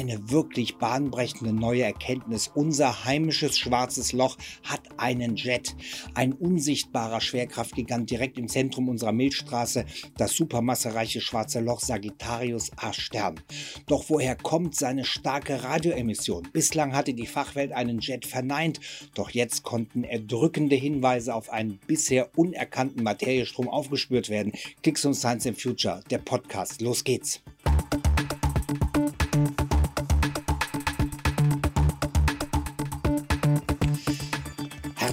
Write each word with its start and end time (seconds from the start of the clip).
eine 0.00 0.30
wirklich 0.30 0.78
bahnbrechende 0.78 1.52
neue 1.52 1.82
Erkenntnis. 1.82 2.50
Unser 2.54 3.04
heimisches 3.04 3.58
schwarzes 3.58 4.12
Loch 4.12 4.38
hat 4.64 4.80
einen 4.96 5.36
Jet. 5.36 5.76
Ein 6.14 6.32
unsichtbarer 6.32 7.20
Schwerkraftgigant 7.20 8.10
direkt 8.10 8.38
im 8.38 8.48
Zentrum 8.48 8.88
unserer 8.88 9.12
Milchstraße, 9.12 9.84
das 10.16 10.32
supermassereiche 10.32 11.20
schwarze 11.20 11.60
Loch 11.60 11.80
Sagittarius 11.80 12.70
A 12.76 12.94
Stern. 12.94 13.40
Doch 13.86 14.08
woher 14.08 14.36
kommt 14.36 14.74
seine 14.74 15.04
starke 15.04 15.64
Radioemission? 15.64 16.48
Bislang 16.50 16.94
hatte 16.94 17.12
die 17.12 17.26
Fachwelt 17.26 17.72
einen 17.72 17.98
Jet 17.98 18.24
verneint, 18.24 18.80
doch 19.14 19.28
jetzt 19.28 19.64
konnten 19.64 20.04
erdrückende 20.04 20.76
Hinweise 20.76 21.34
auf 21.34 21.50
einen 21.50 21.78
bisher 21.86 22.30
unerkannten 22.38 23.02
Materiestrom 23.02 23.68
aufgespürt 23.68 24.30
werden. 24.30 24.52
Klicks 24.82 25.04
und 25.04 25.12
Science 25.12 25.44
in 25.44 25.56
Future, 25.56 26.00
der 26.10 26.18
Podcast. 26.18 26.80
Los 26.80 27.04
geht's. 27.04 27.42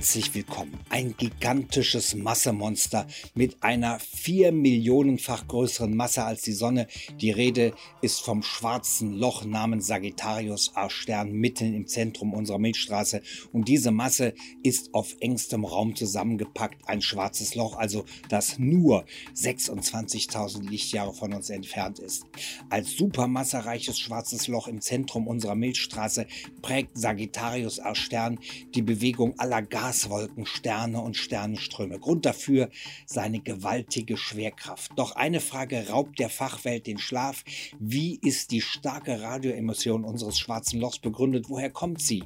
Herzlich 0.07 0.35
willkommen. 0.35 0.79
Ein 0.87 1.15
gigantisches 1.17 2.15
Massemonster 2.15 3.07
mit 3.35 3.61
einer 3.61 3.99
vier 3.99 4.53
Millionenfach 4.53 5.49
größeren 5.49 5.93
Masse 5.93 6.23
als 6.23 6.43
die 6.43 6.53
Sonne. 6.53 6.87
Die 7.19 7.31
Rede 7.31 7.73
ist 8.01 8.21
vom 8.21 8.41
schwarzen 8.41 9.11
Loch 9.11 9.43
namens 9.43 9.87
Sagittarius 9.87 10.71
A 10.75 10.89
Stern 10.89 11.33
mitten 11.33 11.73
im 11.73 11.87
Zentrum 11.87 12.33
unserer 12.33 12.57
Milchstraße. 12.57 13.21
Und 13.51 13.67
diese 13.67 13.91
Masse 13.91 14.33
ist 14.63 14.93
auf 14.93 15.13
engstem 15.19 15.65
Raum 15.65 15.93
zusammengepackt. 15.93 16.87
Ein 16.87 17.01
schwarzes 17.01 17.55
Loch, 17.55 17.75
also 17.75 18.05
das 18.29 18.59
nur 18.59 19.03
26.000 19.35 20.69
Lichtjahre 20.69 21.13
von 21.13 21.33
uns 21.33 21.49
entfernt 21.49 21.99
ist. 21.99 22.23
Als 22.69 22.95
supermassereiches 22.95 23.99
schwarzes 23.99 24.47
Loch 24.47 24.69
im 24.69 24.79
Zentrum 24.79 25.27
unserer 25.27 25.55
Milchstraße 25.55 26.27
prägt 26.61 26.97
Sagittarius 26.97 27.81
A 27.81 27.93
Stern 27.93 28.39
die 28.73 28.81
Bewegung 28.81 29.37
aller 29.37 29.61
Gas 29.61 29.96
Gaswolken, 29.97 30.45
Sterne 30.45 31.01
und 31.01 31.17
Sternenströme. 31.17 31.97
Grund 31.97 32.27
dafür 32.27 32.69
seine 33.07 33.39
gewaltige 33.39 34.15
Schwerkraft. 34.15 34.91
Doch 34.95 35.15
eine 35.15 35.39
Frage 35.39 35.89
raubt 35.89 36.19
der 36.19 36.29
Fachwelt 36.29 36.85
den 36.85 36.99
Schlaf. 36.99 37.43
Wie 37.79 38.19
ist 38.21 38.51
die 38.51 38.61
starke 38.61 39.21
Radioemission 39.21 40.03
unseres 40.03 40.37
schwarzen 40.37 40.79
Lochs 40.79 40.99
begründet? 40.99 41.45
Woher 41.49 41.71
kommt 41.71 41.99
sie? 41.99 42.25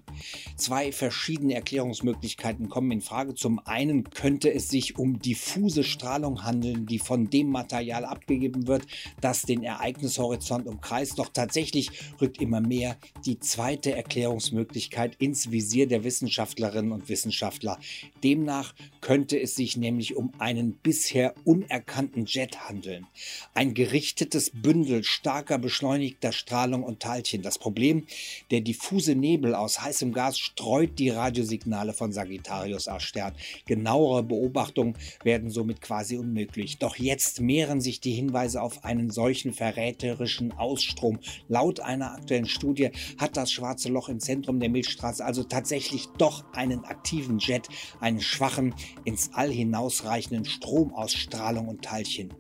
Zwei 0.58 0.92
verschiedene 0.92 1.54
Erklärungsmöglichkeiten 1.54 2.68
kommen 2.68 2.92
in 2.92 3.00
Frage. 3.00 3.36
Zum 3.36 3.60
einen 3.60 4.10
könnte 4.10 4.54
es 4.54 4.68
sich 4.68 4.98
um 4.98 5.20
diffuse 5.20 5.86
Strahlung 5.86 6.44
handeln, 6.44 6.88
die 6.88 7.00
von 7.00 7.30
dem 7.30 7.48
Material 7.48 8.04
abgegeben 8.04 8.68
wird, 8.68 8.86
das 9.22 9.44
den 9.44 9.64
Ereignishorizont 9.64 10.68
umkreist. 10.68 11.18
Doch 11.18 11.30
tatsächlich 11.32 11.90
rückt 12.20 12.42
immer 12.42 12.60
mehr 12.60 12.98
die 13.26 13.40
zweite 13.40 13.96
Erklärungsmöglichkeit 13.96 15.16
ins 15.20 15.52
Visier 15.52 15.88
der 15.88 16.04
Wissenschaftlerinnen 16.04 16.92
und 16.92 17.08
Wissenschaftler. 17.08 17.61
Wissenschaftler. 17.62 17.78
Demnach 18.24 18.74
könnte 19.02 19.40
es 19.40 19.56
sich 19.56 19.78
nämlich 19.78 20.16
um 20.16 20.32
einen 20.38 20.74
bisher 20.74 21.34
unerkannten 21.44 22.26
Jet 22.26 22.70
handeln. 22.70 23.08
Ein 23.54 23.74
gerichtetes 23.74 24.52
Bündel 24.54 25.04
starker 25.04 25.58
beschleunigter 25.58 26.32
Strahlung 26.32 26.84
und 26.84 27.02
Teilchen. 27.02 27.42
Das 27.42 27.58
Problem, 27.58 28.06
der 28.52 28.62
diffuse 28.62 29.16
Nebel 29.16 29.56
aus 29.56 29.82
heißem 29.82 30.14
Gas 30.14 30.40
streut 30.40 31.00
die 31.00 31.10
Radiosignale 31.10 31.94
von 31.94 32.12
Sagittarius 32.12 32.88
A 32.88 33.00
Stern. 33.00 33.34
Genauere 33.66 34.24
Beobachtungen 34.24 34.96
werden 35.24 35.50
somit 35.50 35.82
quasi 35.82 36.18
unmöglich. 36.18 36.78
Doch 36.78 36.96
jetzt 36.96 37.42
mehren 37.42 37.82
sich 37.82 38.00
die 38.00 38.14
Hinweise 38.14 38.62
auf 38.62 38.86
einen 38.86 39.10
solchen 39.10 39.54
verräterischen 39.54 40.52
Ausstrom. 40.52 41.20
Laut 41.48 41.80
einer 41.80 42.14
aktuellen 42.14 42.48
Studie 42.48 42.92
hat 43.18 43.36
das 43.36 43.52
schwarze 43.52 43.90
Loch 43.90 44.10
im 44.10 44.20
Zentrum 44.20 44.60
der 44.60 44.70
Milchstraße 44.70 45.26
also 45.26 45.44
tatsächlich 45.44 46.08
doch 46.18 46.44
einen 46.54 46.86
aktiven 46.86 47.40
Jet, 47.40 47.68
einen 48.00 48.22
schwachen, 48.22 48.74
ins 49.04 49.32
All 49.34 49.52
hinausreichenden 49.52 50.46
Stromausstrahlung 50.46 51.68
und 51.68 51.84
Teilchen. 51.84 52.34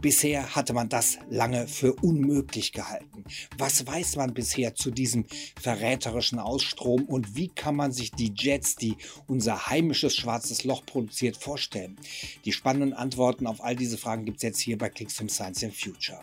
Bisher 0.00 0.54
hatte 0.54 0.72
man 0.72 0.88
das 0.88 1.18
lange 1.30 1.66
für 1.66 1.94
unmöglich 1.94 2.72
gehalten. 2.72 3.24
Was 3.56 3.86
weiß 3.86 4.16
man 4.16 4.34
bisher 4.34 4.74
zu 4.74 4.90
diesem 4.90 5.24
verräterischen 5.60 6.38
Ausstrom 6.38 7.04
und 7.04 7.36
wie 7.36 7.48
kann 7.48 7.76
man 7.76 7.92
sich 7.92 8.10
die 8.10 8.32
Jets, 8.34 8.76
die 8.76 8.96
unser 9.26 9.68
heimisches 9.68 10.16
schwarzes 10.16 10.64
Loch 10.64 10.84
produziert, 10.84 11.36
vorstellen? 11.36 11.96
Die 12.44 12.52
spannenden 12.52 12.92
Antworten 12.92 13.46
auf 13.46 13.62
all 13.62 13.76
diese 13.76 13.98
Fragen 13.98 14.24
gibt 14.24 14.38
es 14.38 14.42
jetzt 14.42 14.60
hier 14.60 14.78
bei 14.78 14.88
Klicks 14.88 15.14
from 15.14 15.28
Science 15.28 15.62
and 15.64 15.74
Future. 15.74 16.22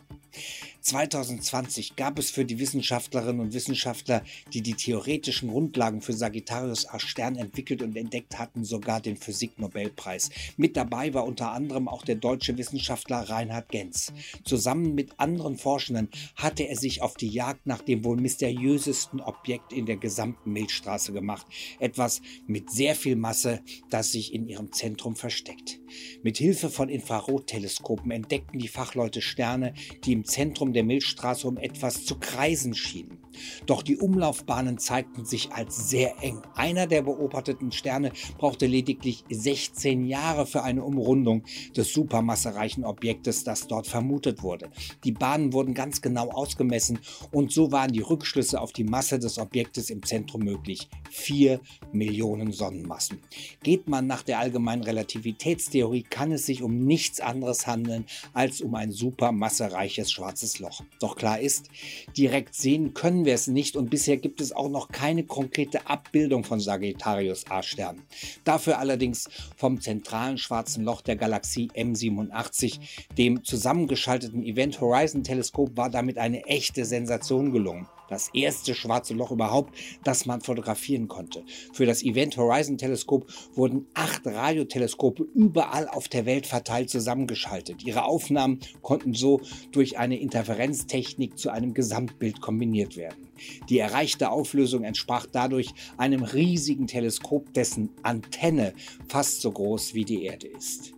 2020 0.90 1.96
gab 1.96 2.18
es 2.18 2.32
für 2.32 2.46
die 2.46 2.58
Wissenschaftlerinnen 2.58 3.40
und 3.40 3.54
Wissenschaftler, 3.54 4.24
die 4.54 4.62
die 4.62 4.74
theoretischen 4.74 5.52
Grundlagen 5.52 6.02
für 6.02 6.14
Sagittarius 6.14 6.88
A 6.88 7.00
Stern 7.00 7.36
entwickelt 7.36 7.84
und 7.84 7.96
entdeckt 7.96 8.40
hatten, 8.40 8.64
sogar 8.64 9.00
den 9.00 9.16
Physiknobelpreis. 9.16 10.32
Mit 10.58 10.76
dabei 10.76 11.14
war 11.14 11.26
unter 11.26 11.52
anderem 11.52 11.88
auch 11.88 12.04
der 12.04 12.16
deutsche 12.16 12.58
Wissenschaftler 12.58 13.30
Reinhard 13.30 13.70
Genz. 13.70 14.12
Zusammen 14.44 14.96
mit 14.96 15.20
anderen 15.20 15.58
Forschenden 15.58 16.10
hatte 16.36 16.68
er 16.68 16.76
sich 16.76 17.04
auf 17.04 17.14
die 17.16 17.30
Jagd 17.30 17.68
nach 17.68 17.84
dem 17.84 18.04
wohl 18.04 18.18
mysteriösesten 18.18 19.22
Objekt 19.22 19.74
in 19.74 19.86
der 19.86 19.98
gesamten 19.98 20.52
Milchstraße 20.54 21.14
gemacht. 21.14 21.46
Etwas 21.80 22.20
mit 22.48 22.72
sehr 22.72 22.96
viel 22.96 23.16
Masse, 23.16 23.62
das 23.92 24.12
sich 24.12 24.34
in 24.34 24.48
ihrem 24.50 24.72
Zentrum 24.72 25.16
versteckt. 25.16 25.80
Mit 26.24 26.40
Hilfe 26.40 26.70
von 26.70 26.90
Infrarotteleskopen 26.90 28.10
entdeckten 28.10 28.58
die 28.58 28.68
Fachleute 28.68 29.22
Sterne, 29.22 29.74
die 30.04 30.14
im 30.14 30.26
Zentrum 30.26 30.74
der 30.74 30.79
Milchstraße 30.84 31.48
um 31.48 31.58
etwas 31.58 32.06
zu 32.06 32.20
kreisen 32.20 32.74
schienen. 32.74 33.20
Doch 33.66 33.84
die 33.84 33.98
Umlaufbahnen 33.98 34.78
zeigten 34.78 35.26
sich 35.26 35.52
als 35.52 35.90
sehr 35.90 36.22
eng. 36.22 36.42
Einer 36.56 36.88
der 36.88 37.04
beobachteten 37.04 37.72
Sterne 37.72 38.12
brauchte 38.38 38.66
lediglich 38.66 39.24
16 39.30 40.06
Jahre 40.06 40.46
für 40.46 40.64
eine 40.64 40.84
Umrundung 40.84 41.44
des 41.76 41.94
supermassereichen 41.94 42.86
Objektes, 42.86 43.44
das 43.44 43.68
dort 43.68 43.88
vermutet 43.88 44.44
wurde. 44.44 44.70
Die 45.04 45.12
Bahnen 45.12 45.54
wurden 45.54 45.74
ganz 45.74 46.02
genau 46.02 46.30
ausgemessen 46.30 47.00
und 47.32 47.52
so 47.52 47.72
waren 47.72 47.92
die 47.92 48.02
Rückschlüsse 48.02 48.62
auf 48.62 48.72
die 48.72 48.84
Masse 48.84 49.20
des 49.20 49.38
Objektes 49.38 49.90
im 49.90 50.04
Zentrum 50.04 50.44
möglich. 50.44 50.88
4 51.12 51.60
Millionen 51.92 52.52
Sonnenmassen. 52.52 53.20
Geht 53.64 53.88
man 53.88 54.08
nach 54.08 54.24
der 54.24 54.40
allgemeinen 54.40 54.84
Relativitätstheorie, 54.84 56.04
kann 56.04 56.32
es 56.32 56.46
sich 56.46 56.62
um 56.62 56.86
nichts 56.86 57.20
anderes 57.20 57.68
handeln 57.68 58.06
als 58.34 58.62
um 58.62 58.76
ein 58.76 58.92
supermassereiches 58.92 60.12
schwarzes 60.12 60.60
Loch. 60.60 60.82
Doch 61.00 61.16
klar 61.16 61.40
ist, 61.40 61.70
direkt 62.18 62.56
sehen 62.56 62.94
können 62.94 63.26
wir 63.26 63.29
es 63.36 63.48
nicht. 63.48 63.76
Und 63.76 63.90
bisher 63.90 64.18
gibt 64.18 64.42
es 64.42 64.52
auch 64.52 64.70
noch 64.70 64.90
keine 64.90 65.24
konkrete 65.24 65.88
Abbildung 65.88 66.44
von 66.44 66.60
Sagittarius 66.60 67.46
A-Stern. 67.50 68.02
Dafür 68.44 68.80
allerdings 68.80 69.30
vom 69.56 69.82
zentralen 69.82 70.38
schwarzen 70.38 70.84
Loch 70.84 71.02
der 71.02 71.16
Galaxie 71.16 71.70
M87, 71.76 72.80
dem 73.18 73.44
zusammengeschalteten 73.44 74.44
Event 74.44 74.82
Horizon 74.82 75.24
Teleskop, 75.24 75.76
war 75.78 75.90
damit 75.90 76.18
eine 76.18 76.46
echte 76.46 76.86
Sensation 76.86 77.52
gelungen 77.52 77.88
das 78.10 78.30
erste 78.34 78.76
schwarze 78.76 79.14
Loch 79.14 79.32
überhaupt, 79.32 79.76
das 80.04 80.26
man 80.26 80.42
fotografieren 80.42 81.08
konnte. 81.08 81.44
Für 81.74 81.86
das 81.86 82.04
Event 82.04 82.38
Horizon 82.38 82.78
Teleskop 82.78 83.32
wurden 83.54 83.88
acht 83.94 84.26
Radioteleskope 84.26 85.24
überall 85.34 85.88
auf 85.88 86.08
der 86.08 86.26
Welt 86.26 86.48
verteilt 86.48 86.90
zusammengeschaltet. 86.90 87.84
Ihre 87.84 88.04
Aufnahmen 88.04 88.60
konnten 88.82 89.14
so 89.14 89.42
durch 89.72 89.98
eine 89.98 90.20
Interferenztechnik 90.20 91.38
zu 91.38 91.50
einem 91.50 91.74
Gesamtbild 91.74 92.42
kombiniert 92.42 92.98
werden. 92.98 93.30
Die 93.70 93.80
erreichte 93.80 94.32
Auflösung 94.32 94.84
entsprach 94.84 95.26
dadurch 95.32 95.70
einem 95.98 96.24
riesigen 96.24 96.88
Teleskop, 96.88 97.54
dessen 97.54 97.90
Antenne 98.04 98.74
fast 99.08 99.42
so 99.42 99.52
groß 99.52 99.94
wie 99.94 100.06
die 100.06 100.24
Erde 100.24 100.48
ist. 100.48 100.94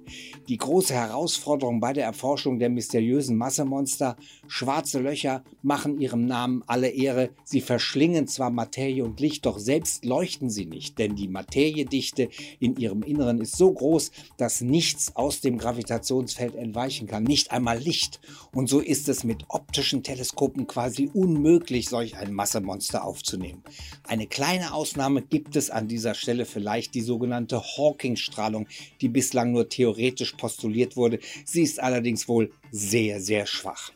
Die 0.47 0.57
große 0.57 0.93
Herausforderung 0.93 1.79
bei 1.79 1.93
der 1.93 2.03
Erforschung 2.03 2.59
der 2.59 2.69
mysteriösen 2.69 3.37
Massemonster, 3.37 4.17
schwarze 4.47 4.99
Löcher, 4.99 5.43
machen 5.61 6.01
ihrem 6.01 6.25
Namen 6.25 6.63
alle 6.67 6.89
Ehre. 6.89 7.29
Sie 7.45 7.61
verschlingen 7.61 8.27
zwar 8.27 8.49
Materie 8.49 9.03
und 9.03 9.19
Licht, 9.19 9.45
doch 9.45 9.59
selbst 9.59 10.03
leuchten 10.03 10.49
sie 10.49 10.65
nicht, 10.65 10.99
denn 10.99 11.15
die 11.15 11.27
Materiedichte 11.27 12.29
in 12.59 12.75
ihrem 12.75 13.03
Inneren 13.03 13.39
ist 13.39 13.55
so 13.55 13.71
groß, 13.71 14.11
dass 14.37 14.61
nichts 14.61 15.15
aus 15.15 15.41
dem 15.41 15.57
Gravitationsfeld 15.57 16.55
entweichen 16.55 17.07
kann, 17.07 17.23
nicht 17.23 17.51
einmal 17.51 17.79
Licht. 17.79 18.19
Und 18.53 18.67
so 18.67 18.79
ist 18.79 19.07
es 19.07 19.23
mit 19.23 19.45
optischen 19.47 20.03
Teleskopen 20.03 20.67
quasi 20.67 21.09
unmöglich, 21.13 21.87
solch 21.87 22.17
ein 22.17 22.33
Massemonster 22.33 23.05
aufzunehmen. 23.05 23.63
Eine 24.03 24.27
kleine 24.27 24.73
Ausnahme 24.73 25.21
gibt 25.21 25.55
es 25.55 25.69
an 25.69 25.87
dieser 25.87 26.13
Stelle 26.13 26.45
vielleicht 26.45 26.93
die 26.95 27.01
sogenannte 27.01 27.61
Hawking-Strahlung, 27.61 28.67
die 28.99 29.07
bislang 29.07 29.51
nur 29.51 29.69
theoretisch 29.69 30.00
postuliert 30.37 30.95
wurde. 30.95 31.19
Sie 31.45 31.63
ist 31.63 31.79
allerdings 31.79 32.27
wohl 32.27 32.51
sehr, 32.71 33.21
sehr 33.21 33.45
schwach. 33.45 33.91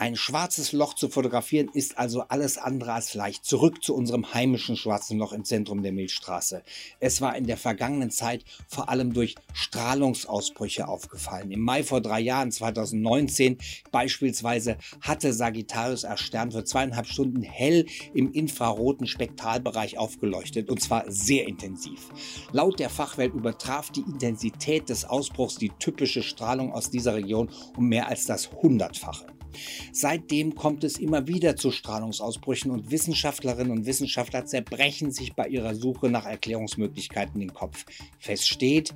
Ein 0.00 0.16
schwarzes 0.16 0.72
Loch 0.72 0.94
zu 0.94 1.10
fotografieren 1.10 1.68
ist 1.74 1.98
also 1.98 2.22
alles 2.22 2.56
andere 2.56 2.94
als 2.94 3.12
leicht. 3.12 3.44
Zurück 3.44 3.84
zu 3.84 3.94
unserem 3.94 4.32
heimischen 4.32 4.74
schwarzen 4.74 5.18
Loch 5.18 5.34
im 5.34 5.44
Zentrum 5.44 5.82
der 5.82 5.92
Milchstraße. 5.92 6.62
Es 7.00 7.20
war 7.20 7.36
in 7.36 7.46
der 7.46 7.58
vergangenen 7.58 8.10
Zeit 8.10 8.42
vor 8.66 8.88
allem 8.88 9.12
durch 9.12 9.34
Strahlungsausbrüche 9.52 10.88
aufgefallen. 10.88 11.50
Im 11.50 11.60
Mai 11.60 11.82
vor 11.82 12.00
drei 12.00 12.18
Jahren, 12.18 12.50
2019 12.50 13.58
beispielsweise, 13.92 14.78
hatte 15.02 15.34
Sagittarius 15.34 16.04
R 16.04 16.16
Stern 16.16 16.50
für 16.50 16.64
zweieinhalb 16.64 17.06
Stunden 17.06 17.42
hell 17.42 17.84
im 18.14 18.32
infraroten 18.32 19.06
Spektralbereich 19.06 19.98
aufgeleuchtet 19.98 20.70
und 20.70 20.80
zwar 20.80 21.04
sehr 21.12 21.46
intensiv. 21.46 22.08
Laut 22.52 22.80
der 22.80 22.88
Fachwelt 22.88 23.34
übertraf 23.34 23.90
die 23.90 24.00
Intensität 24.00 24.88
des 24.88 25.04
Ausbruchs 25.04 25.56
die 25.56 25.72
typische 25.78 26.22
Strahlung 26.22 26.72
aus 26.72 26.88
dieser 26.88 27.16
Region 27.16 27.50
um 27.76 27.86
mehr 27.86 28.08
als 28.08 28.24
das 28.24 28.50
Hundertfache. 28.50 29.26
Seitdem 29.92 30.54
kommt 30.54 30.84
es 30.84 30.98
immer 30.98 31.26
wieder 31.26 31.56
zu 31.56 31.70
Strahlungsausbrüchen 31.70 32.70
und 32.70 32.90
Wissenschaftlerinnen 32.90 33.72
und 33.72 33.86
Wissenschaftler 33.86 34.46
zerbrechen 34.46 35.10
sich 35.10 35.34
bei 35.34 35.48
ihrer 35.48 35.74
Suche 35.74 36.08
nach 36.08 36.26
Erklärungsmöglichkeiten 36.26 37.40
den 37.40 37.52
Kopf. 37.52 37.84
Fest 38.18 38.48
steht, 38.48 38.94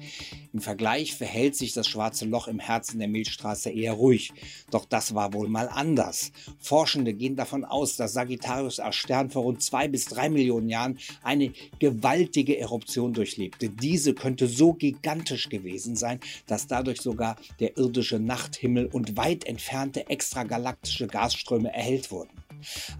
im 0.53 0.61
Vergleich 0.61 1.15
verhält 1.15 1.57
sich 1.57 1.73
das 1.73 1.89
schwarze 1.89 2.25
Loch 2.27 2.49
im 2.49 2.59
Herzen 2.61 2.99
der 2.99 3.09
Milchstraße 3.09 3.71
eher 3.71 3.93
ruhig. 3.93 4.33
Doch 4.71 4.85
das 4.85 5.15
war 5.15 5.33
wohl 5.33 5.49
mal 5.49 5.69
anders. 5.69 6.33
Forschende 6.59 7.13
gehen 7.13 7.37
davon 7.37 7.65
aus, 7.65 7.97
dass 7.97 8.13
Sagittarius 8.13 8.81
A 8.81 8.93
Stern 8.93 9.31
vor 9.31 9.43
rund 9.43 9.63
zwei 9.63 9.89
bis 9.89 10.05
drei 10.07 10.29
Millionen 10.29 10.69
Jahren 10.69 10.99
eine 11.23 11.53
gewaltige 11.79 12.59
Eruption 12.59 13.13
durchlebte. 13.13 13.69
Diese 13.69 14.15
könnte 14.15 14.47
so 14.47 14.73
gigantisch 14.75 15.49
gewesen 15.49 15.97
sein, 15.97 16.21
dass 16.47 16.67
dadurch 16.67 17.01
sogar 17.01 17.37
der 17.61 17.77
irdische 17.77 18.19
Nachthimmel 18.19 18.87
und 18.87 19.17
weit 19.17 19.45
entfernte 19.45 20.09
extra 20.09 20.44
extragalaktische 20.45 21.07
Gasströme 21.07 21.73
erhellt 21.73 22.11
wurden. 22.11 22.31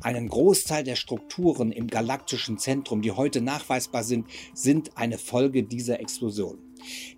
Einen 0.03 0.29
Großteil 0.29 0.85
der 0.85 0.97
Strukturen 0.97 1.73
im 1.73 1.87
galaktischen 1.87 2.59
Zentrum, 2.59 3.03
die 3.03 3.13
heute 3.13 3.41
nachweisbar 3.41 4.05
sind, 4.05 4.27
sind 4.53 4.97
eine 4.97 5.19
Folge 5.19 5.63
dieser 5.63 6.01
Explosion. 6.01 6.59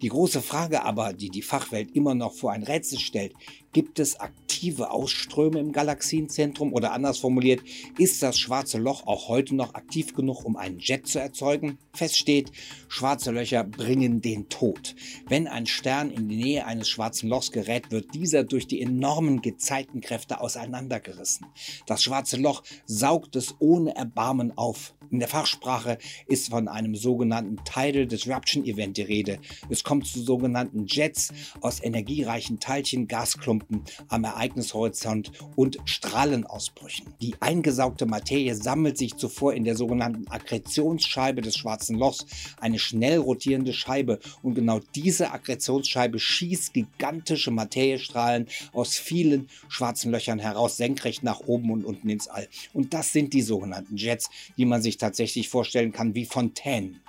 Die 0.02 0.08
große 0.08 0.42
Frage 0.42 0.84
aber, 0.84 1.12
die 1.12 1.30
die 1.30 1.42
Fachwelt 1.42 1.94
immer 1.94 2.14
noch 2.14 2.34
vor 2.34 2.52
ein 2.52 2.62
Rätsel 2.62 2.98
stellt, 2.98 3.32
gibt 3.76 3.98
es 3.98 4.18
aktive 4.18 4.90
Ausströme 4.90 5.60
im 5.60 5.70
Galaxienzentrum 5.70 6.72
oder 6.72 6.92
anders 6.92 7.18
formuliert, 7.18 7.60
ist 7.98 8.22
das 8.22 8.38
schwarze 8.38 8.78
Loch 8.78 9.06
auch 9.06 9.28
heute 9.28 9.54
noch 9.54 9.74
aktiv 9.74 10.14
genug, 10.14 10.46
um 10.46 10.56
einen 10.56 10.78
Jet 10.78 11.06
zu 11.06 11.18
erzeugen? 11.18 11.76
Fest 11.92 12.16
steht, 12.16 12.50
schwarze 12.88 13.32
Löcher 13.32 13.64
bringen 13.64 14.22
den 14.22 14.48
Tod. 14.48 14.94
Wenn 15.28 15.46
ein 15.46 15.66
Stern 15.66 16.10
in 16.10 16.26
die 16.28 16.36
Nähe 16.36 16.64
eines 16.64 16.88
schwarzen 16.88 17.28
Lochs 17.28 17.52
gerät, 17.52 17.90
wird 17.90 18.14
dieser 18.14 18.44
durch 18.44 18.66
die 18.66 18.80
enormen 18.80 19.42
Gezeitenkräfte 19.42 20.40
auseinandergerissen. 20.40 21.46
Das 21.86 22.02
schwarze 22.02 22.38
Loch 22.38 22.62
saugt 22.86 23.36
es 23.36 23.56
ohne 23.58 23.94
Erbarmen 23.94 24.56
auf. 24.56 24.94
In 25.10 25.18
der 25.18 25.28
Fachsprache 25.28 25.98
ist 26.26 26.48
von 26.48 26.66
einem 26.66 26.96
sogenannten 26.96 27.58
Tidal 27.64 28.06
Disruption 28.06 28.64
Event 28.64 28.96
die 28.96 29.02
Rede. 29.02 29.38
Es 29.68 29.84
kommt 29.84 30.06
zu 30.06 30.22
sogenannten 30.22 30.86
Jets 30.86 31.32
aus 31.60 31.82
energiereichen 31.82 32.60
Teilchen, 32.60 33.08
Gasklumpen 33.08 33.82
am 34.08 34.24
Ereignishorizont 34.24 35.32
und 35.56 35.78
Strahlenausbrüchen. 35.84 37.14
Die 37.20 37.34
eingesaugte 37.40 38.06
Materie 38.06 38.54
sammelt 38.54 38.98
sich 38.98 39.16
zuvor 39.16 39.54
in 39.54 39.64
der 39.64 39.76
sogenannten 39.76 40.28
Akkretionsscheibe 40.28 41.42
des 41.42 41.56
schwarzen 41.56 41.96
Lochs, 41.96 42.26
eine 42.60 42.78
schnell 42.78 43.18
rotierende 43.18 43.72
Scheibe. 43.72 44.18
Und 44.42 44.54
genau 44.54 44.80
diese 44.94 45.30
Akkretionsscheibe 45.30 46.18
schießt 46.18 46.74
gigantische 46.74 47.50
Materiestrahlen 47.50 48.46
aus 48.72 48.96
vielen 48.96 49.48
schwarzen 49.68 50.10
Löchern 50.10 50.38
heraus, 50.38 50.76
senkrecht 50.76 51.22
nach 51.22 51.40
oben 51.40 51.70
und 51.70 51.84
unten 51.84 52.08
ins 52.08 52.28
All. 52.28 52.48
Und 52.72 52.94
das 52.94 53.12
sind 53.12 53.32
die 53.32 53.42
sogenannten 53.42 53.96
Jets, 53.96 54.28
die 54.56 54.64
man 54.64 54.82
sich 54.82 54.96
tatsächlich 54.96 55.48
vorstellen 55.48 55.92
kann 55.92 56.14
wie 56.14 56.26
Fontänen. 56.26 57.00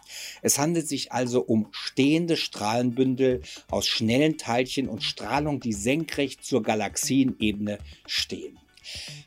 Es 0.42 0.58
handelt 0.58 0.88
sich 0.88 1.12
also 1.12 1.42
um 1.42 1.68
stehende 1.72 2.37
Strahlenbündel 2.38 3.42
aus 3.70 3.88
schnellen 3.88 4.38
Teilchen 4.38 4.88
und 4.88 5.04
Strahlung, 5.04 5.60
die 5.60 5.74
senkrecht 5.74 6.46
zur 6.46 6.64
Galaxienebene 6.64 7.80
stehen. 8.06 8.58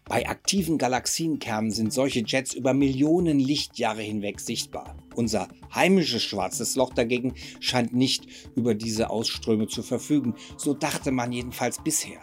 Bei 0.06 0.28
aktiven 0.28 0.78
Galaxienkernen 0.78 1.70
sind 1.70 1.92
solche 1.92 2.24
Jets 2.26 2.54
über 2.54 2.72
Millionen 2.72 3.38
Lichtjahre 3.38 4.02
hinweg 4.02 4.40
sichtbar. 4.40 4.96
Unser 5.14 5.48
heimisches 5.74 6.22
schwarzes 6.22 6.76
Loch 6.76 6.92
dagegen 6.92 7.34
scheint 7.60 7.92
nicht 7.92 8.26
über 8.54 8.74
diese 8.74 9.10
Ausströme 9.10 9.68
zu 9.68 9.82
verfügen. 9.82 10.34
So 10.56 10.74
dachte 10.74 11.10
man 11.12 11.32
jedenfalls 11.32 11.82
bisher. 11.82 12.20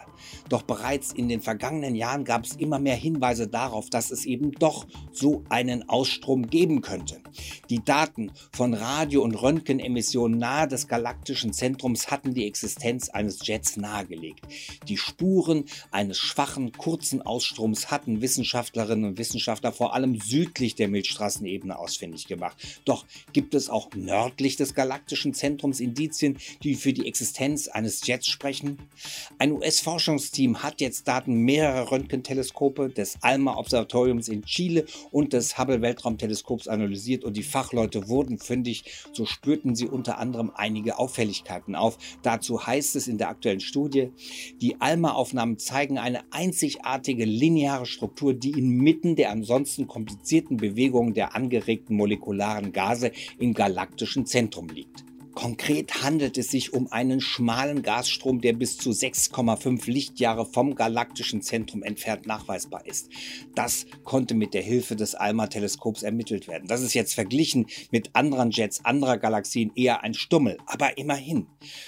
Doch 0.48 0.62
bereits 0.62 1.12
in 1.12 1.28
den 1.28 1.40
vergangenen 1.40 1.94
Jahren 1.94 2.24
gab 2.24 2.44
es 2.44 2.56
immer 2.56 2.78
mehr 2.78 2.96
Hinweise 2.96 3.48
darauf, 3.48 3.90
dass 3.90 4.10
es 4.10 4.24
eben 4.24 4.52
doch 4.52 4.86
so 5.12 5.44
einen 5.48 5.88
Ausstrom 5.88 6.48
geben 6.48 6.80
könnte. 6.80 7.20
Die 7.70 7.84
Daten 7.84 8.32
von 8.52 8.74
Radio- 8.74 9.22
und 9.22 9.34
Röntgenemissionen 9.34 10.38
nahe 10.38 10.68
des 10.68 10.88
galaktischen 10.88 11.52
Zentrums 11.52 12.10
hatten 12.10 12.34
die 12.34 12.46
Existenz 12.46 13.08
eines 13.10 13.46
Jets 13.46 13.76
nahegelegt. 13.76 14.40
Die 14.88 14.96
Spuren 14.96 15.64
eines 15.90 16.18
schwachen, 16.18 16.72
kurzen 16.72 17.22
Ausstroms 17.22 17.90
hatten 17.90 18.20
Wissenschaftlerinnen 18.20 19.10
und 19.10 19.18
Wissenschaftler 19.18 19.72
vor 19.72 19.94
allem 19.94 20.20
südlich 20.20 20.74
der 20.74 20.88
Milchstraßenebene 20.88 21.78
ausfindig 21.78 22.26
gemacht. 22.26 22.56
Doch 22.84 23.04
gibt 23.38 23.54
es 23.54 23.70
auch 23.70 23.90
nördlich 23.94 24.56
des 24.56 24.74
galaktischen 24.74 25.32
Zentrums 25.32 25.78
Indizien, 25.78 26.38
die 26.64 26.74
für 26.74 26.92
die 26.92 27.06
Existenz 27.06 27.68
eines 27.68 28.04
Jets 28.04 28.26
sprechen? 28.26 28.78
Ein 29.38 29.52
US-Forschungsteam 29.52 30.64
hat 30.64 30.80
jetzt 30.80 31.06
Daten 31.06 31.34
mehrerer 31.44 31.92
Röntgenteleskope 31.92 32.88
des 32.88 33.16
ALMA-Observatoriums 33.22 34.28
in 34.28 34.42
Chile 34.42 34.86
und 35.12 35.34
des 35.34 35.56
Hubble-Weltraumteleskops 35.56 36.66
analysiert 36.66 37.22
und 37.22 37.36
die 37.36 37.44
Fachleute 37.44 38.08
wurden 38.08 38.40
fündig. 38.40 38.82
So 39.12 39.24
spürten 39.24 39.76
sie 39.76 39.86
unter 39.86 40.18
anderem 40.18 40.50
einige 40.52 40.98
Auffälligkeiten 40.98 41.76
auf. 41.76 41.96
Dazu 42.24 42.66
heißt 42.66 42.96
es 42.96 43.06
in 43.06 43.18
der 43.18 43.28
aktuellen 43.28 43.60
Studie, 43.60 44.10
die 44.60 44.80
ALMA-Aufnahmen 44.80 45.58
zeigen 45.58 45.96
eine 45.98 46.24
einzigartige 46.32 47.24
lineare 47.24 47.86
Struktur, 47.86 48.34
die 48.34 48.50
inmitten 48.50 49.14
der 49.14 49.30
ansonsten 49.30 49.86
komplizierten 49.86 50.56
Bewegungen 50.56 51.14
der 51.14 51.36
angeregten 51.36 51.94
molekularen 51.94 52.72
Gase 52.72 53.12
im 53.38 53.54
galaktischen 53.54 54.26
Zentrum 54.26 54.68
liegt. 54.68 55.04
Konkret 55.38 56.02
handelt 56.02 56.36
es 56.36 56.50
sich 56.50 56.72
um 56.72 56.90
einen 56.90 57.20
schmalen 57.20 57.82
Gasstrom, 57.82 58.40
der 58.40 58.54
bis 58.54 58.76
zu 58.76 58.90
6,5 58.90 59.88
Lichtjahre 59.88 60.44
vom 60.44 60.74
galaktischen 60.74 61.42
Zentrum 61.42 61.84
entfernt 61.84 62.26
nachweisbar 62.26 62.84
ist. 62.84 63.08
Das 63.54 63.86
konnte 64.02 64.34
mit 64.34 64.52
der 64.52 64.62
Hilfe 64.62 64.96
des 64.96 65.14
ALMA-Teleskops 65.14 66.02
ermittelt 66.02 66.48
werden. 66.48 66.66
Das 66.66 66.82
ist 66.82 66.92
jetzt 66.92 67.14
verglichen 67.14 67.66
mit 67.92 68.16
anderen 68.16 68.50
Jets 68.50 68.84
anderer 68.84 69.16
Galaxien 69.16 69.70
eher 69.76 70.02
ein 70.02 70.12
Stummel, 70.12 70.58
aber 70.66 70.98
immerhin. 70.98 71.46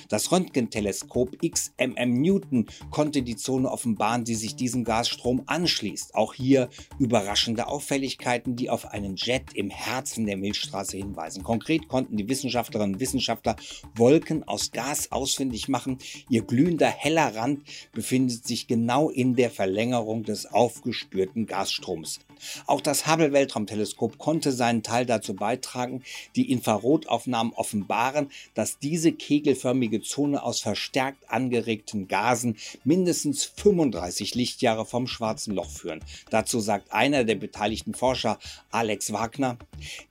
Das 0.09 0.31
Röntgenteleskop 0.31 1.37
XMM 1.43 2.21
Newton 2.21 2.67
konnte 2.93 3.23
die 3.23 3.35
Zone 3.35 3.69
offenbaren, 3.69 4.23
die 4.23 4.37
sich 4.37 4.55
diesem 4.55 4.85
Gasstrom 4.85 5.43
anschließt. 5.47 6.15
Auch 6.15 6.35
hier 6.35 6.69
überraschende 7.01 7.67
Auffälligkeiten, 7.67 8.55
die 8.55 8.71
auf 8.71 8.87
einen 8.87 9.17
Jet 9.17 9.55
im 9.55 9.71
Herzen 9.71 10.27
der 10.27 10.37
Milchstraße 10.37 10.97
hinweisen. 10.97 11.43
Konkret 11.43 11.89
konnten 11.89 12.17
die 12.17 12.29
Wissenschaftlerinnen 12.29 12.95
und 12.95 13.01
Wissenschaftler 13.01 13.40
Wissenschaftler 13.41 13.57
Wolken 13.95 14.47
aus 14.47 14.73
Gas 14.73 15.13
ausfindig 15.13 15.69
machen. 15.69 15.99
Ihr 16.29 16.43
glühender 16.43 16.89
heller 16.89 17.35
Rand 17.35 17.63
befindet 17.93 18.47
sich 18.47 18.67
genau 18.67 19.11
in 19.11 19.37
der 19.37 19.51
Verlängerung 19.51 20.23
des 20.23 20.47
aufgespürten 20.47 21.47
Gasstroms. 21.47 22.21
Auch 22.67 22.81
das 22.81 23.07
Hubble 23.07 23.33
Weltraumteleskop 23.33 24.19
konnte 24.19 24.53
seinen 24.53 24.83
Teil 24.83 25.07
dazu 25.07 25.35
beitragen. 25.35 26.03
Die 26.37 26.51
Infrarotaufnahmen 26.51 27.53
offenbaren, 27.53 28.31
dass 28.55 28.79
diese 28.79 29.13
kegelförmige 29.13 30.03
Zone 30.03 30.43
aus 30.43 30.61
verstärkt 30.61 31.31
angeregten 31.31 32.09
Gasen 32.09 32.57
mindestens 32.85 33.45
35 33.45 34.35
Lichtjahre 34.35 34.87
vom 34.87 35.07
schwarzen 35.07 35.55
Loch 35.55 35.71
führen. 35.71 36.01
Dazu 36.31 36.61
sagt 36.61 36.93
einer 36.93 37.25
der 37.25 37.37
beteiligten 37.37 37.95
Forscher, 37.95 38.39
Alex 38.71 39.13
Wagner, 39.13 39.59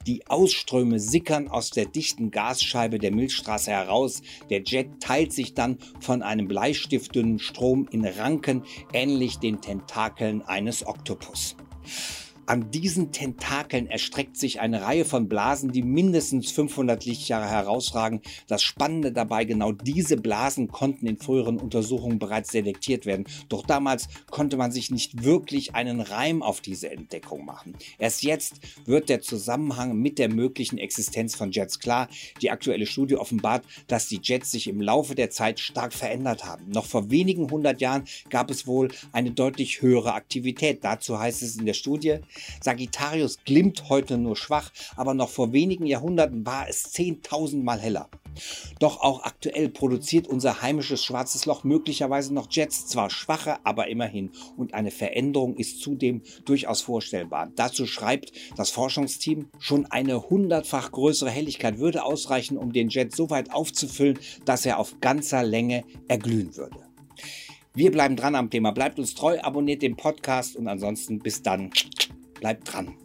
die 0.07 0.27
Ausströme 0.27 1.00
sickern 1.00 1.48
aus 1.48 1.69
der 1.69 1.86
dichten 1.86 2.31
Gasscheibe 2.31 3.00
der 3.00 3.12
Milchstraße 3.12 3.71
heraus. 3.71 4.21
Der 4.50 4.63
Jet 4.63 5.00
teilt 5.00 5.33
sich 5.33 5.53
dann 5.53 5.77
von 6.00 6.21
einem 6.21 6.48
bleistiftdünnen 6.48 7.39
Strom 7.39 7.88
in 7.91 8.05
Ranken, 8.05 8.63
ähnlich 8.93 9.38
den 9.38 9.62
Tentakeln 9.62 10.41
eines 10.41 10.86
Oktopus. 10.86 11.55
Yeah. 11.89 12.28
An 12.50 12.72
diesen 12.72 13.12
Tentakeln 13.12 13.86
erstreckt 13.86 14.36
sich 14.36 14.60
eine 14.60 14.82
Reihe 14.82 15.06
von 15.06 15.29
Blasen, 15.29 15.72
die 15.72 15.84
mindestens 15.84 16.50
500 16.50 17.06
Lichtjahre 17.06 17.48
herausragen. 17.48 18.22
Das 18.48 18.63
Spannende 18.63 19.12
dabei, 19.12 19.46
genau 19.46 19.72
diese 19.72 20.18
Blasen 20.18 20.68
konnten 20.68 21.06
in 21.06 21.20
früheren 21.20 21.60
Untersuchungen 21.60 22.18
bereits 22.18 22.50
detektiert 22.50 23.06
werden. 23.06 23.27
Doch 23.50 23.63
damals 23.63 24.08
konnte 24.32 24.58
man 24.58 24.72
sich 24.72 24.89
nicht 24.89 25.24
wirklich 25.24 25.75
einen 25.75 26.01
Reim 26.01 26.41
auf 26.41 26.60
diese 26.60 26.89
Entdeckung 26.89 27.46
machen. 27.46 27.75
Erst 28.00 28.24
jetzt 28.24 28.56
wird 28.84 29.10
der 29.10 29.22
Zusammenhang 29.22 29.96
mit 29.96 30.18
der 30.18 30.29
möglichen 30.29 30.79
Existenz 30.79 31.36
von 31.36 31.51
Jets 31.51 31.77
klar. 31.77 32.08
Die 32.41 32.50
aktuelle 32.50 32.88
Studie 32.88 33.18
offenbart, 33.18 33.63
dass 33.86 34.08
die 34.08 34.22
Jets 34.24 34.50
sich 34.50 34.68
im 34.68 34.82
Laufe 34.82 35.13
der 35.13 35.29
Zeit 35.29 35.60
stark 35.60 35.94
verändert 35.94 36.46
haben. 36.46 36.72
Noch 36.72 36.88
vor 36.88 37.12
wenigen 37.12 37.51
hundert 37.51 37.79
Jahren 37.79 38.06
gab 38.32 38.50
es 38.50 38.65
wohl 38.65 38.88
eine 39.12 39.29
deutlich 39.29 39.84
höhere 39.84 40.15
Aktivität. 40.15 40.84
Dazu 40.84 41.20
heißt 41.20 41.44
es 41.44 41.56
in 41.56 41.68
der 41.68 41.75
Studie, 41.75 42.22
Sagittarius 42.62 43.38
glimmt 43.43 43.89
heute 43.89 44.17
nur 44.17 44.36
schwach, 44.36 44.72
aber 44.96 45.13
noch 45.13 45.29
vor 45.29 45.53
wenigen 45.53 45.86
Jahrhunderten 45.86 46.46
war 46.46 46.67
es 46.67 46.93
10.000 46.93 47.63
Mal 47.63 47.79
heller. 47.79 48.10
Doch 48.79 49.01
auch 49.01 49.24
aktuell 49.24 49.69
produziert 49.69 50.27
unser 50.27 50.62
heimisches 50.62 51.03
schwarzes 51.03 51.46
Loch 51.46 51.63
möglicherweise 51.63 52.34
noch 52.34 52.48
Jets, 52.50 52.88
zwar 52.88 53.10
schwache, 53.10 53.58
aber 53.65 53.88
immerhin. 53.88 54.31
Und 54.58 54.74
eine 54.74 54.91
Veränderung 54.91 55.58
ist 55.58 55.81
zudem 55.81 56.22
durchaus 56.46 56.81
vorstellbar. 56.81 57.51
Dazu 57.55 57.86
schreibt 57.86 58.31
das 58.55 58.72
Forschungsteam, 58.72 59.50
schon 59.60 59.86
eine 59.88 60.29
hundertfach 60.29 60.91
größere 60.91 61.29
Helligkeit 61.29 61.79
würde 61.79 62.03
ausreichen, 62.03 62.58
um 62.58 62.72
den 62.72 62.89
Jet 62.89 63.15
so 63.15 63.29
weit 63.29 63.51
aufzufüllen, 63.53 64.19
dass 64.46 64.65
er 64.65 64.79
auf 64.79 65.00
ganzer 65.01 65.43
Länge 65.43 65.84
erglühen 66.08 66.55
würde. 66.55 66.77
Wir 67.74 67.91
bleiben 67.91 68.15
dran 68.15 68.36
am 68.36 68.50
Thema. 68.50 68.72
Bleibt 68.72 69.00
uns 69.00 69.13
treu, 69.13 69.39
abonniert 69.41 69.81
den 69.81 69.96
Podcast 69.96 70.55
und 70.55 70.67
ansonsten 70.67 71.19
bis 71.19 71.43
dann. 71.43 71.69
Bleibt 72.39 72.74
dran. 72.74 72.96